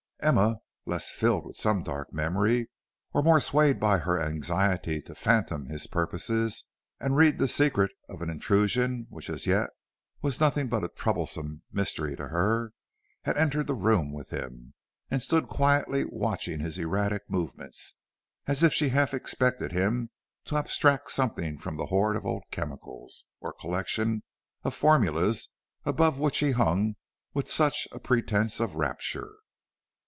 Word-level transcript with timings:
Emma, 0.23 0.59
less 0.85 1.09
filled 1.09 1.47
with 1.47 1.55
some 1.57 1.81
dark 1.81 2.13
memory, 2.13 2.69
or 3.11 3.23
more 3.23 3.41
swayed 3.41 3.79
by 3.79 3.97
her 3.97 4.21
anxiety 4.21 5.01
to 5.01 5.15
fathom 5.15 5.65
his 5.65 5.87
purposes, 5.87 6.65
and 6.99 7.15
read 7.15 7.39
the 7.39 7.47
secret 7.47 7.89
of 8.07 8.21
an 8.21 8.29
intrusion 8.29 9.07
which 9.09 9.31
as 9.31 9.47
yet 9.47 9.71
was 10.21 10.39
nothing 10.39 10.67
but 10.67 10.83
a 10.83 10.89
troublous 10.89 11.39
mystery 11.71 12.15
to 12.15 12.27
her, 12.27 12.71
had 13.23 13.35
entered 13.35 13.65
the 13.65 13.73
room 13.73 14.13
with 14.13 14.29
him, 14.29 14.75
and 15.09 15.23
stood 15.23 15.47
quietly 15.47 16.05
watching 16.05 16.59
his 16.59 16.77
erratic 16.77 17.23
movements, 17.27 17.95
as 18.45 18.61
if 18.61 18.71
she 18.71 18.89
half 18.89 19.15
expected 19.15 19.71
him 19.71 20.11
to 20.45 20.55
abstract 20.55 21.09
something 21.09 21.57
from 21.57 21.77
the 21.77 21.87
hoard 21.87 22.15
of 22.15 22.27
old 22.27 22.43
chemicals 22.51 23.25
or 23.39 23.51
collection 23.53 24.21
of 24.63 24.75
formulas 24.75 25.49
above 25.83 26.19
which 26.19 26.37
he 26.37 26.51
hung 26.51 26.95
with 27.33 27.49
such 27.49 27.87
a 27.91 27.99
pretence 27.99 28.59
of 28.59 28.75
rapture. 28.75 29.33